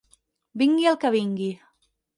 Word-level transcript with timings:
Vingui 0.61 0.89
el 0.95 0.99
que 1.05 1.15
vingui. 1.19 1.55